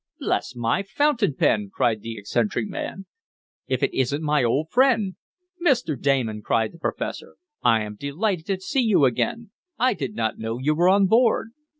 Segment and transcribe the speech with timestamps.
[0.19, 3.05] "Bless my fountain pen!" cried the eccentric man.
[3.67, 5.15] "If it isn't my old friend!"
[5.63, 5.95] "Mr.
[5.95, 7.35] Damon!" cried the professor.
[7.61, 9.51] "I am delighted to see you again.
[9.77, 11.49] I did not know you were on board!"